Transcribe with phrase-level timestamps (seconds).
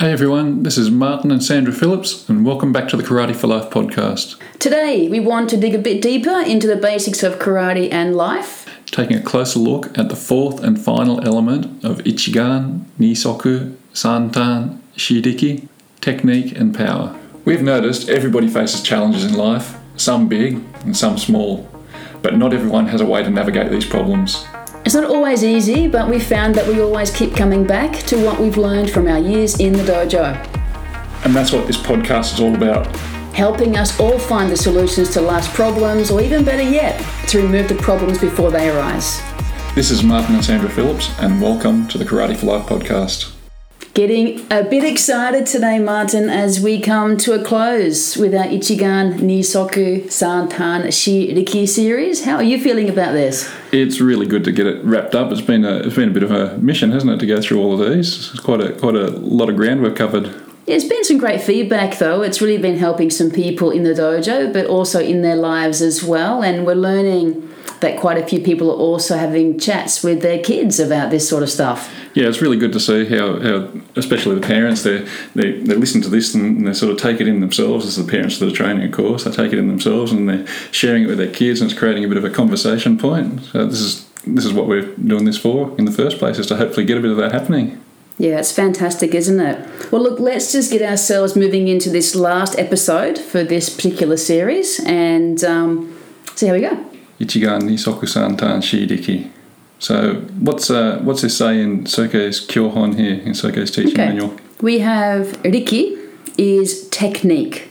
[0.00, 3.48] Hey everyone, this is Martin and Sandra Phillips, and welcome back to the Karate for
[3.48, 4.40] Life podcast.
[4.58, 8.66] Today, we want to dig a bit deeper into the basics of karate and life.
[8.86, 15.68] Taking a closer look at the fourth and final element of Ichigan, Nisoku, Santan, Shiriki,
[16.00, 17.14] technique and power.
[17.44, 21.68] We've noticed everybody faces challenges in life, some big and some small,
[22.22, 24.46] but not everyone has a way to navigate these problems.
[24.90, 28.40] It's not always easy, but we found that we always keep coming back to what
[28.40, 30.34] we've learned from our years in the dojo,
[31.24, 32.88] And that's what this podcast is all about.
[33.32, 37.68] helping us all find the solutions to life's problems, or even better yet, to remove
[37.68, 39.22] the problems before they arise.
[39.76, 43.39] This is Martin and Sandra Phillips, and welcome to the Karate for Life podcast.
[43.92, 49.14] Getting a bit excited today, Martin, as we come to a close with our Ichigan
[49.14, 52.24] Nisoku Santan Shiriki series.
[52.24, 53.52] How are you feeling about this?
[53.72, 55.32] It's really good to get it wrapped up.
[55.32, 57.60] It's been a it's been a bit of a mission, hasn't it, to go through
[57.60, 58.30] all of these?
[58.30, 60.26] It's quite a quite a lot of ground we've covered.
[60.26, 62.22] Yeah, There's been some great feedback though.
[62.22, 66.04] It's really been helping some people in the dojo, but also in their lives as
[66.04, 66.44] well.
[66.44, 70.78] And we're learning that quite a few people are also having chats with their kids
[70.78, 71.92] about this sort of stuff.
[72.14, 76.02] Yeah, it's really good to see how, how especially the parents, they, they they listen
[76.02, 78.54] to this and they sort of take it in themselves as the parents that are
[78.54, 79.24] training, of course.
[79.24, 82.04] They take it in themselves and they're sharing it with their kids, and it's creating
[82.04, 83.42] a bit of a conversation point.
[83.44, 86.46] So this is this is what we're doing this for in the first place, is
[86.48, 87.80] to hopefully get a bit of that happening.
[88.18, 89.90] Yeah, it's fantastic, isn't it?
[89.90, 94.78] Well, look, let's just get ourselves moving into this last episode for this particular series
[94.84, 95.98] and um,
[96.34, 96.89] see how we go.
[97.20, 99.30] Ichigan Nisoku Santan Shiriki.
[99.78, 104.06] So what's uh, what's this say in Soke's Kyohon here in Soke's teaching Okay.
[104.08, 104.36] manual?
[104.60, 105.96] We have Riki
[106.36, 107.70] is technique.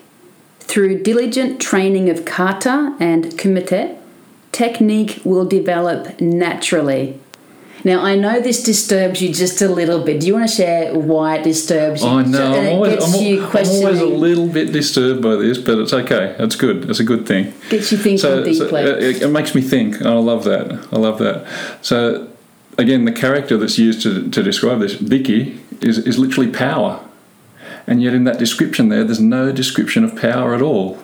[0.59, 3.97] Through diligent training of kata and kumite,
[4.52, 7.19] technique will develop naturally.
[7.83, 10.19] Now, I know this disturbs you just a little bit.
[10.19, 12.09] Do you want to share why it disturbs you?
[12.09, 12.38] I know.
[12.38, 16.35] So- I'm always, I'm, I'm always a little bit disturbed by this, but it's okay.
[16.39, 16.89] It's good.
[16.89, 17.53] It's a good thing.
[17.69, 18.83] gets you thinking So, so deeply.
[18.83, 20.02] uh, it, it makes me think.
[20.02, 20.88] I love that.
[20.91, 21.47] I love that.
[21.81, 22.28] So
[22.78, 27.03] again, the character that's used to, to describe this, Riki, is, is literally power.
[27.88, 31.00] And yet in that description there, there's no description of power at all.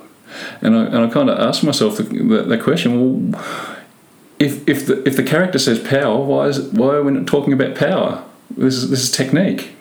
[0.61, 3.41] And I, and I kind of ask myself the, the, the question, well,
[4.39, 7.53] if, if, the, if the character says power, why, is, why are we not talking
[7.53, 8.23] about power?
[8.51, 9.71] This is, this is technique.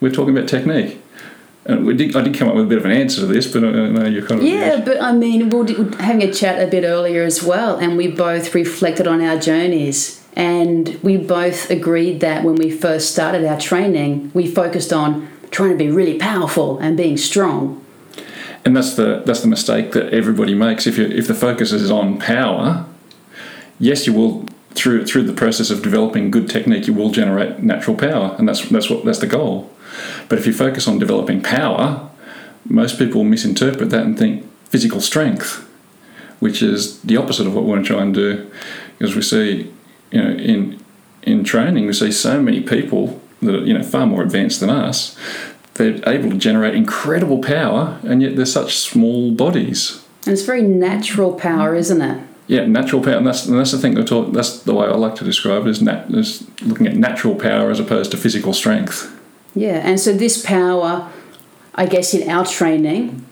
[0.00, 1.00] We're talking about technique.
[1.64, 3.52] And we did, I did come up with a bit of an answer to this,
[3.52, 6.32] but uh, I know you're kind of Yeah, but I mean, we were having a
[6.32, 10.24] chat a bit earlier as well, and we both reflected on our journeys.
[10.34, 15.70] And we both agreed that when we first started our training, we focused on trying
[15.70, 17.84] to be really powerful and being strong.
[18.64, 20.86] And that's the that's the mistake that everybody makes.
[20.86, 22.86] If you if the focus is on power,
[23.78, 27.96] yes, you will through through the process of developing good technique, you will generate natural
[27.96, 29.70] power, and that's that's what that's the goal.
[30.28, 32.08] But if you focus on developing power,
[32.64, 35.68] most people misinterpret that and think physical strength,
[36.38, 38.50] which is the opposite of what we want to try and do.
[38.98, 39.72] Because we see,
[40.10, 40.80] you know, in
[41.22, 44.70] in training, we see so many people that are you know far more advanced than
[44.70, 45.16] us.
[45.74, 50.04] They're able to generate incredible power, and yet they're such small bodies.
[50.24, 52.22] And it's very natural power, isn't it?
[52.48, 53.98] Yeah, natural power, and that's and that's the thing.
[53.98, 54.32] I talk.
[54.32, 55.70] That's the way I like to describe it.
[55.70, 59.14] Is, nat, is looking at natural power as opposed to physical strength.
[59.54, 61.10] Yeah, and so this power,
[61.74, 63.26] I guess, in our training,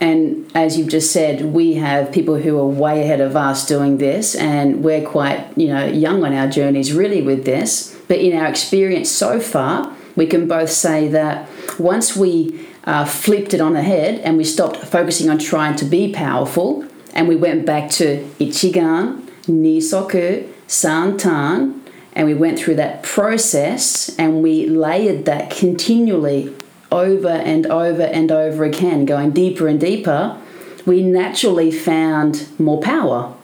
[0.00, 3.98] and as you've just said, we have people who are way ahead of us doing
[3.98, 7.96] this, and we're quite, you know, young on our journeys really with this.
[8.08, 11.48] But in our experience so far, we can both say that
[11.78, 15.84] once we uh, flipped it on the head and we stopped focusing on trying to
[15.84, 21.80] be powerful, and we went back to Ichigan, Nisoku, Santan,
[22.14, 26.54] and we went through that process and we layered that continually
[26.90, 30.38] over and over and over again, going deeper and deeper,
[30.84, 33.34] we naturally found more power.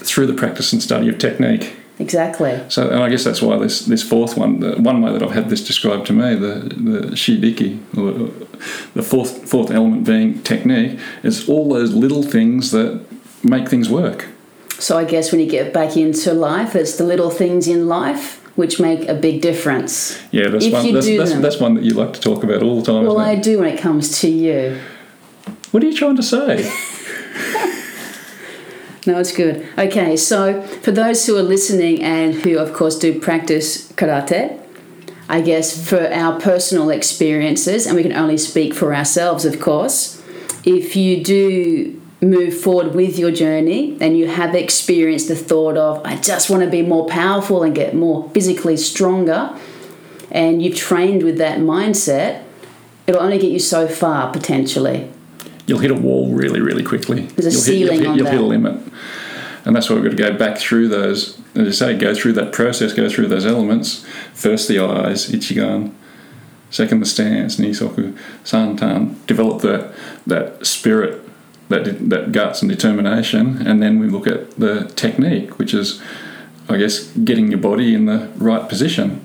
[0.00, 1.77] through the practice and study of technique.
[2.00, 2.62] Exactly.
[2.68, 5.32] So, and I guess that's why this this fourth one, the one way that I've
[5.32, 8.30] had this described to me, the the shiriki, or
[8.94, 13.04] the fourth fourth element being technique, is all those little things that
[13.42, 14.28] make things work.
[14.78, 18.36] So I guess when you get back into life, it's the little things in life
[18.54, 20.20] which make a big difference.
[20.30, 20.92] Yeah, that's If one.
[20.92, 23.04] That's, that's, that's one that you like to talk about all the time.
[23.04, 24.78] Well, I do when it comes to you.
[25.72, 26.68] What are you trying to say?
[29.08, 29.66] No, it's good.
[29.78, 34.60] Okay, so for those who are listening and who, of course, do practice karate,
[35.30, 40.22] I guess for our personal experiences, and we can only speak for ourselves, of course,
[40.64, 46.04] if you do move forward with your journey and you have experienced the thought of,
[46.04, 49.58] I just want to be more powerful and get more physically stronger,
[50.30, 52.42] and you've trained with that mindset,
[53.06, 55.10] it'll only get you so far potentially.
[55.68, 57.26] You'll hit a wall really, really quickly.
[57.26, 58.18] There's a you'll ceiling hit, you'll hit.
[58.18, 58.92] You'll hit a limit.
[59.66, 62.32] And that's why we've got to go back through those, as you say, go through
[62.32, 64.06] that process, go through those elements.
[64.32, 65.92] First the eyes, Ichigan.
[66.70, 69.14] Second the stance, Nisoku, Santan.
[69.26, 69.92] Develop the,
[70.26, 71.22] that spirit,
[71.68, 73.66] that, that guts and determination.
[73.66, 76.00] And then we look at the technique, which is,
[76.68, 79.22] I guess, getting your body in the right position.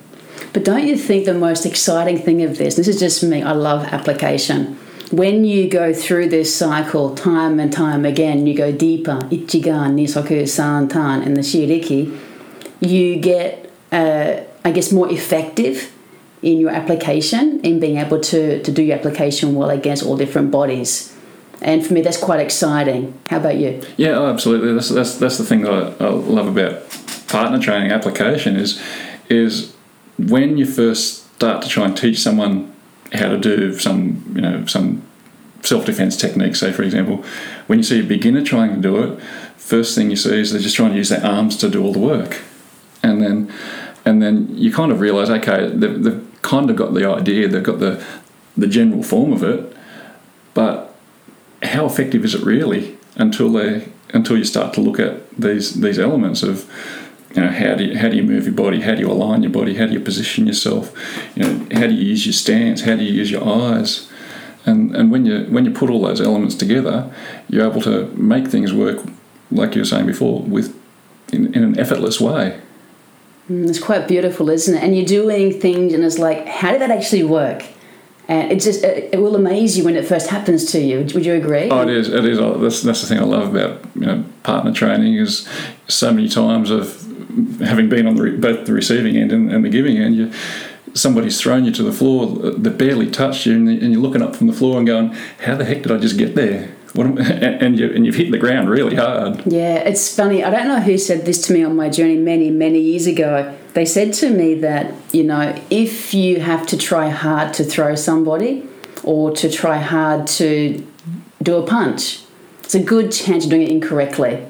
[0.52, 3.54] But don't you think the most exciting thing of this, this is just me, I
[3.54, 4.78] love application.
[5.14, 10.42] When you go through this cycle time and time again, you go deeper, Ichigan, Nisoku,
[10.42, 12.18] Santan, and the Shiriki,
[12.80, 15.94] you get, uh, I guess, more effective
[16.42, 20.50] in your application, in being able to, to do your application well against all different
[20.50, 21.16] bodies.
[21.62, 23.14] And for me, that's quite exciting.
[23.30, 23.84] How about you?
[23.98, 24.74] Yeah, oh, absolutely.
[24.74, 26.90] That's, that's, that's the thing that I, I love about
[27.28, 28.82] partner training application is
[29.30, 29.76] is
[30.18, 32.73] when you first start to try and teach someone
[33.14, 35.04] how to do some you know some
[35.62, 37.24] self defense technique, say for example,
[37.68, 39.22] when you see a beginner trying to do it,
[39.58, 41.94] first thing you see is they're just trying to use their arms to do all
[41.94, 42.42] the work,
[43.02, 43.54] and then
[44.06, 47.64] and then you kind of realize okay they've, they've kind of got the idea, they've
[47.64, 48.04] got the
[48.58, 49.76] the general form of it,
[50.54, 50.94] but
[51.64, 55.98] how effective is it really until they until you start to look at these these
[55.98, 56.70] elements of
[57.34, 59.42] you know how do you, how do you move your body how do you align
[59.44, 60.94] your body how do you position yourself
[61.36, 64.10] you know how do you use your stance how do you use your eyes
[64.66, 67.12] and and when you when you put all those elements together
[67.50, 69.04] you're able to make things work
[69.52, 70.76] like you were saying before with
[71.32, 72.60] in, in an effortless way
[73.50, 74.82] Mm, It's quite beautiful, isn't it?
[74.82, 77.66] And you're doing things, and it's like, how did that actually work?
[78.30, 81.00] And it just it, will amaze you when it first happens to you.
[81.14, 81.70] Would you agree?
[81.70, 82.08] Oh, it is.
[82.08, 82.40] It is.
[82.40, 85.46] Oh, That's that's the thing I love about you know partner training is
[85.90, 87.13] so many times of
[87.60, 90.16] having been on the re- both the receiving end and, and the giving end.
[90.16, 90.32] You
[90.94, 94.48] somebody's thrown you to the floor that barely touched you, and, you're looking up from
[94.48, 97.92] the floor and going, "How the heck did I just get there?" Am, and you
[97.92, 99.44] and you've hit the ground really hard.
[99.46, 100.44] Yeah, it's funny.
[100.44, 103.56] I don't know who said this to me on my journey many, many years ago.
[103.74, 107.96] They said to me that, you know, if you have to try hard to throw
[107.96, 108.68] somebody
[109.04, 110.86] or to try hard to
[111.42, 112.22] do a punch,
[112.60, 114.46] it's a good chance of doing it incorrectly.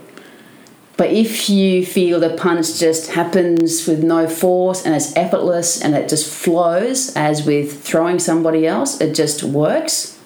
[0.96, 5.96] But if you feel the punch just happens with no force and it's effortless and
[5.96, 10.20] it just flows, as with throwing somebody else, it just works.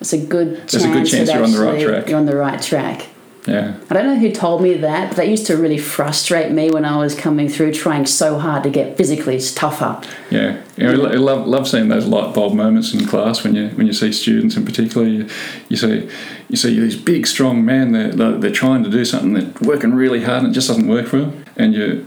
[0.00, 0.84] It's a good chance.
[0.84, 2.08] A good chance that you're on the right track.
[2.08, 3.06] You're on the right track.
[3.46, 3.76] Yeah.
[3.90, 6.86] I don't know who told me that, but that used to really frustrate me when
[6.86, 10.00] I was coming through trying so hard to get physically tougher.
[10.30, 13.68] Yeah, you know, I love love seeing those light bulb moments in class when you
[13.70, 15.06] when you see students in particular.
[15.06, 15.28] You,
[15.68, 16.08] you see
[16.48, 17.92] you see these big strong men.
[17.92, 19.34] They're they're they're trying to do something.
[19.34, 21.44] They're working really hard and it just doesn't work for them.
[21.56, 22.06] And you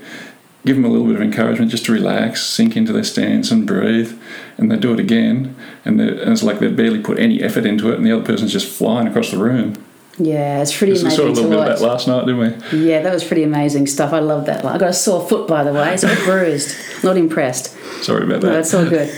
[0.66, 3.66] give them a little bit of encouragement just to relax, sink into their stance and
[3.66, 4.20] breathe.
[4.58, 5.56] And they do it again,
[5.86, 8.52] and, and it's like they've barely put any effort into it, and the other person's
[8.52, 9.76] just flying across the room.
[10.20, 12.80] Yeah, it's pretty We saw a amazing little bit of that last night, didn't we?
[12.90, 14.14] Yeah, that was pretty amazing stuff.
[14.14, 14.66] I love that.
[14.66, 15.94] I got a sore foot, by the way.
[15.94, 16.76] It's all bruised.
[17.04, 17.68] Not impressed.
[18.04, 18.60] Sorry about No, that.
[18.60, 19.10] it's all good.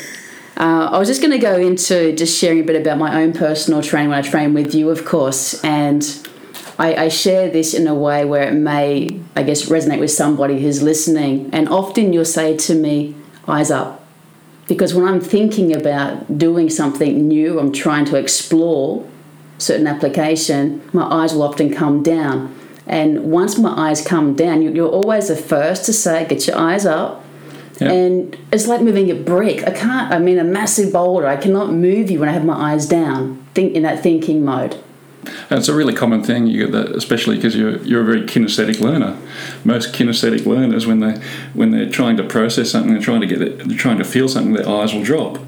[0.57, 3.31] Uh, I was just going to go into just sharing a bit about my own
[3.31, 6.03] personal training when I train with you, of course, and
[6.77, 10.61] I, I share this in a way where it may, I guess, resonate with somebody
[10.61, 11.49] who's listening.
[11.53, 13.15] And often you'll say to me,
[13.47, 14.05] "Eyes up,"
[14.67, 19.05] because when I'm thinking about doing something new, I'm trying to explore
[19.59, 22.55] certain application, my eyes will often come down.
[22.87, 26.57] And once my eyes come down, you- you're always the first to say, "Get your
[26.57, 27.23] eyes up."
[27.79, 27.91] Yeah.
[27.91, 29.65] And it's like moving a brick.
[29.67, 30.11] I can't.
[30.11, 31.27] I mean, a massive boulder.
[31.27, 33.37] I cannot move you when I have my eyes down.
[33.53, 34.75] Think in that thinking mode.
[35.49, 36.47] And it's a really common thing.
[36.47, 39.15] You get that, especially because you're you're a very kinesthetic learner.
[39.63, 41.15] Most kinesthetic learners, when they
[41.53, 44.27] when they're trying to process something, they're trying to get it, they're trying to feel
[44.27, 44.53] something.
[44.53, 45.39] Their eyes will drop.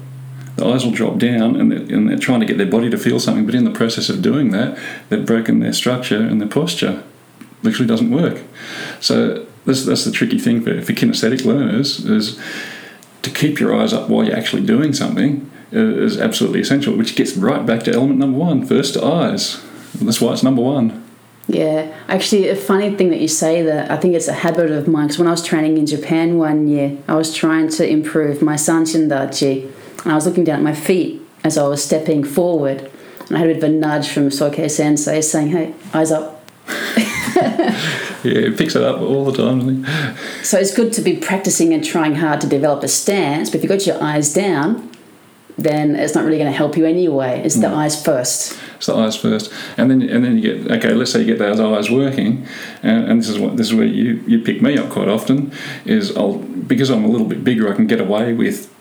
[0.56, 2.98] The eyes will drop down, and they're, and they're trying to get their body to
[2.98, 3.46] feel something.
[3.46, 4.78] But in the process of doing that,
[5.08, 7.02] they've broken their structure and their posture.
[7.62, 8.42] Literally doesn't work.
[9.00, 12.40] So this that's the tricky thing for, for kinesthetic learners is
[13.22, 17.36] to keep your eyes up while you're actually doing something is absolutely essential, which gets
[17.36, 19.62] right back to element number one first eyes.
[19.94, 21.02] That's why it's number one.
[21.48, 24.86] Yeah, actually, a funny thing that you say that I think it's a habit of
[24.86, 25.06] mine.
[25.06, 28.54] Because when I was training in Japan one year, I was trying to improve my
[28.54, 29.70] sanchindachi,
[30.02, 32.90] and I was looking down at my feet as I was stepping forward,
[33.28, 36.44] and I had a bit of a nudge from Soke Sensei saying, "Hey, eyes up."
[38.24, 39.84] Yeah, it picks it up all the time.
[40.42, 43.62] So it's good to be practicing and trying hard to develop a stance, but if
[43.62, 44.90] you've got your eyes down,
[45.56, 47.40] then it's not really going to help you anyway.
[47.44, 47.76] It's the hmm.
[47.76, 48.58] eyes first.
[48.76, 50.92] It's the eyes first, and then and then you get okay.
[50.92, 52.46] Let's say you get those eyes working,
[52.82, 55.52] and, and this is what this is where you you pick me up quite often.
[55.84, 58.71] Is I'll because I'm a little bit bigger, I can get away with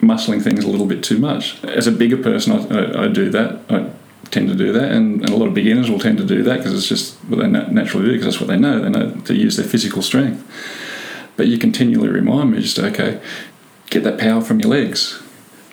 [0.00, 1.62] muscling things a little bit too much.
[1.64, 3.60] As a bigger person, I, I, I do that.
[3.68, 3.90] I
[4.30, 6.58] tend to do that, and, and, a lot of beginners will tend to do that
[6.58, 8.80] because it's just what they naturally do because that's what they know.
[8.80, 10.46] They know to use their physical strength.
[11.36, 13.20] But you continually remind me just okay,
[13.88, 15.22] get that power from your legs.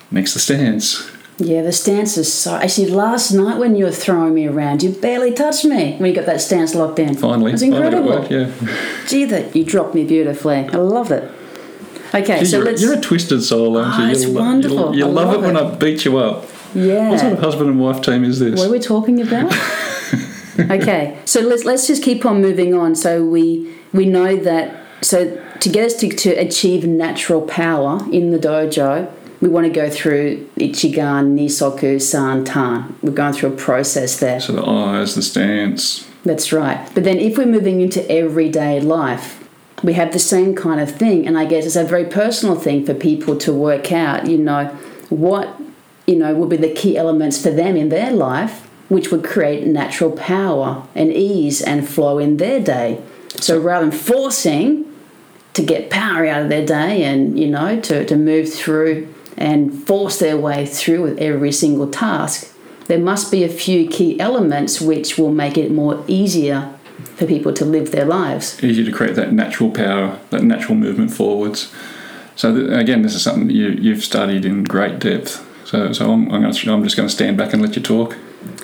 [0.10, 1.12] Next, the stance.
[1.40, 2.56] Yeah, the stance is so.
[2.56, 6.16] Actually, last night when you were throwing me around, you barely touched me when you
[6.16, 7.16] got that stance locked in.
[7.16, 8.24] Finally, it was incredible.
[8.24, 9.06] Finally it worked, yeah.
[9.08, 10.56] Gee, that you dropped me beautifully.
[10.56, 11.32] I love it.
[12.14, 12.82] Okay, Gee, so you're, let's.
[12.82, 14.08] You're a twisted soul, aren't ah, you?
[14.08, 14.96] Oh, it's you wonderful.
[14.96, 15.58] You, you love love it, when.
[15.58, 16.46] I beat you up.
[16.74, 17.10] Yeah.
[17.10, 18.60] What sort of husband and wife team is this?
[18.60, 19.54] What are we talking about?
[20.60, 22.96] okay, so let's let's just keep on moving on.
[22.96, 28.32] So we we know that so to get us to, to achieve natural power in
[28.32, 29.12] the dojo,
[29.42, 32.96] we want to go through Ichigan, Nisoku, San, Tan.
[33.02, 34.40] We're going through a process there.
[34.40, 36.08] So the eyes, the stance.
[36.24, 36.90] That's right.
[36.94, 39.37] But then if we're moving into everyday life,
[39.84, 41.28] we have the same kind of thing.
[41.28, 44.66] And I guess it's a very personal thing for people to work out, you know,
[45.10, 45.60] what,
[46.06, 49.68] you know, would be the key elements for them in their life, which would create
[49.68, 53.02] natural power and ease and flow in their day.
[53.40, 54.86] So rather than forcing
[55.54, 59.86] to get power out of their day and, you know, to, to move through and
[59.86, 62.54] force their way through with every single task,
[62.88, 66.74] there must be a few key elements which will make it more easier
[67.18, 68.64] for people to live their lives.
[68.64, 71.74] Easy to create that natural power, that natural movement forwards.
[72.36, 75.44] So th- again, this is something that you, you've studied in great depth.
[75.66, 78.16] So, so I'm, I'm, gonna, I'm just going to stand back and let you talk.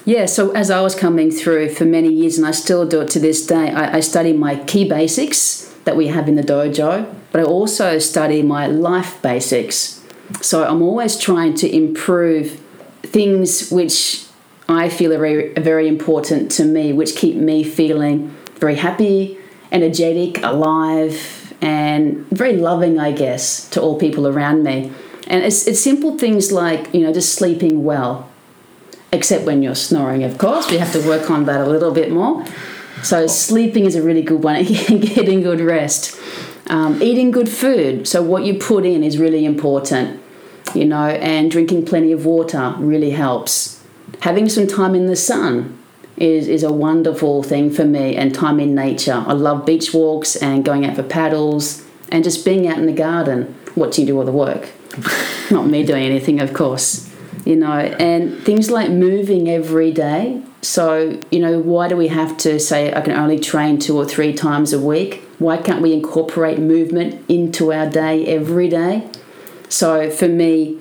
[0.06, 3.10] Yeah, so as I was coming through for many years, and I still do it
[3.12, 7.14] to this day, I, I study my key basics that we have in the dojo,
[7.32, 10.04] but I also study my life basics.
[10.42, 12.62] So I'm always trying to improve
[13.02, 14.26] things which
[14.70, 19.38] I feel are very, are very important to me, which keep me feeling very happy,
[19.74, 24.90] energetic, alive, and very loving, I guess, to all people around me.
[25.28, 28.32] And it's, it's simple things like, you know, just sleeping well,
[29.12, 30.72] except when you're snoring, of course.
[30.72, 32.46] We have to work on that a little bit more.
[33.02, 36.18] So, sleeping is a really good one, getting good rest.
[36.68, 38.08] Um, eating good food.
[38.08, 40.22] So, what you put in is really important,
[40.74, 43.84] you know, and drinking plenty of water really helps.
[44.22, 45.83] Having some time in the sun
[46.24, 49.24] is, is a wonderful thing for me, and time in nature.
[49.28, 52.94] I love beach walks and going out for paddles and just being out in the
[52.94, 54.70] garden watching you do all the work.
[55.52, 57.14] Not me doing anything, of course,
[57.44, 60.42] you know, and things like moving every day.
[60.62, 64.06] So, you know, why do we have to say I can only train two or
[64.06, 65.22] three times a week?
[65.40, 69.10] Why can't we incorporate movement into our day every day?
[69.68, 70.80] So, for me,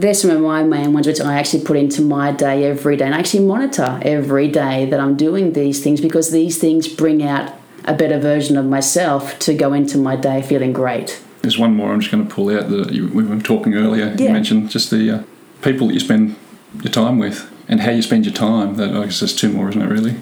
[0.00, 3.06] there's some of my main ones which I actually put into my day every day
[3.06, 7.22] and I actually monitor every day that I'm doing these things because these things bring
[7.22, 7.54] out
[7.86, 11.22] a better version of myself to go into my day feeling great.
[11.40, 14.14] There's one more I'm just going to pull out that you, we were talking earlier.
[14.18, 14.26] Yeah.
[14.26, 15.22] You mentioned just the uh,
[15.62, 16.36] people that you spend
[16.82, 18.74] your time with and how you spend your time.
[18.76, 19.86] That I guess there's two more, isn't it?
[19.86, 20.16] Really,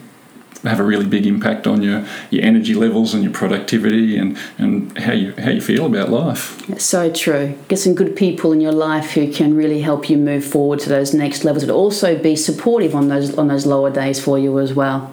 [0.65, 4.97] have a really big impact on your, your energy levels and your productivity and, and
[4.99, 6.69] how you how you feel about life.
[6.69, 7.57] It's so true.
[7.69, 10.89] Get some good people in your life who can really help you move forward to
[10.89, 14.59] those next levels, but also be supportive on those on those lower days for you
[14.59, 15.13] as well.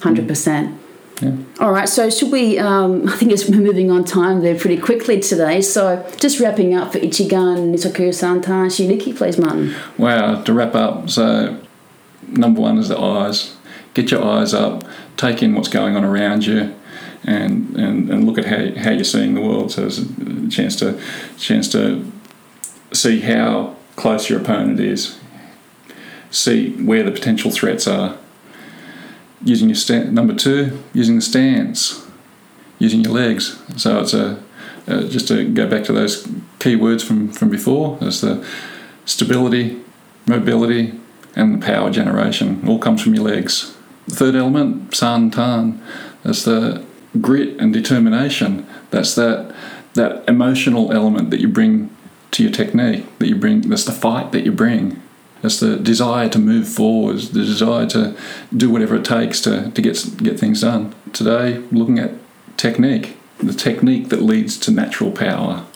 [0.00, 0.78] Hundred percent.
[1.20, 1.36] Yeah.
[1.60, 2.58] All right, so should we?
[2.58, 5.60] Um, I think it's we're moving on time there pretty quickly today.
[5.60, 9.74] So just wrapping up for Ichigan, Nisoku, Santan, Shiriki, please, Martin.
[9.98, 11.60] Wow, to wrap up, so
[12.28, 13.56] number one is the eyes.
[13.94, 14.84] Get your eyes up,
[15.16, 16.74] take in what's going on around you,
[17.24, 19.72] and, and, and look at how, how you're seeing the world.
[19.72, 21.00] So there's a chance to
[21.36, 22.10] chance to
[22.92, 25.18] see how close your opponent is,
[26.30, 28.18] see where the potential threats are.
[29.44, 32.06] Using your stand, number two, using the stance,
[32.78, 33.60] using your legs.
[33.76, 34.40] So it's a
[34.86, 37.98] uh, just to go back to those key words from, from before.
[38.00, 38.46] There's the
[39.04, 39.80] stability,
[40.26, 40.98] mobility,
[41.36, 42.66] and the power generation.
[42.68, 43.76] All comes from your legs.
[44.08, 45.82] Third element, san tan.
[46.22, 46.84] That's the
[47.20, 48.66] grit and determination.
[48.90, 49.54] That's that
[49.94, 51.94] that emotional element that you bring
[52.32, 53.06] to your technique.
[53.18, 53.62] That you bring.
[53.62, 55.00] That's the fight that you bring.
[55.42, 57.18] That's the desire to move forward.
[57.18, 58.16] The desire to
[58.56, 60.94] do whatever it takes to, to get get things done.
[61.12, 62.12] Today, looking at
[62.56, 63.16] technique.
[63.38, 65.66] The technique that leads to natural power.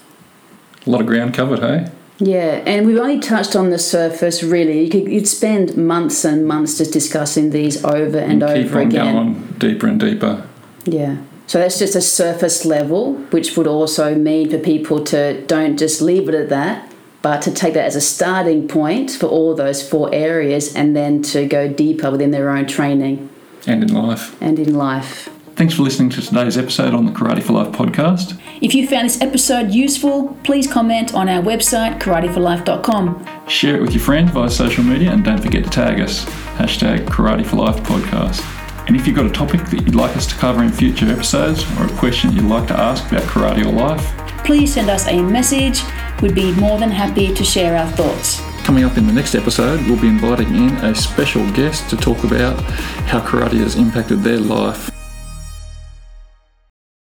[0.87, 1.91] A lot of ground covered, hey?
[2.19, 4.43] Yeah, and we've only touched on the surface.
[4.43, 8.81] Really, you could you'd spend months and months just discussing these over and, Keep over
[8.81, 9.15] on again.
[9.15, 10.47] going deeper and deeper.
[10.87, 11.17] Yeah.
[11.47, 16.01] So that's just a surface level, which would also mean for people to don't just
[16.01, 16.91] leave it at that,
[17.23, 21.23] but to take that as a starting point for all those four areas and then
[21.23, 23.29] to go deeper within their own training
[23.67, 24.35] And in life.
[24.41, 25.29] and in life.
[25.57, 28.39] Thanks for listening to today's episode on the Karate for Life podcast.
[28.61, 33.49] If you found this episode useful, please comment on our website, karateforlife.com.
[33.49, 36.27] Share it with your friends via social media and don't forget to tag us.
[36.59, 38.45] Hashtag Karate for Life podcast.
[38.87, 41.65] And if you've got a topic that you'd like us to cover in future episodes
[41.79, 44.05] or a question you'd like to ask about karate or life,
[44.45, 45.81] please send us a message.
[46.21, 48.43] We'd be more than happy to share our thoughts.
[48.63, 52.25] Coming up in the next episode, we'll be inviting in a special guest to talk
[52.25, 52.61] about
[53.09, 54.91] how karate has impacted their life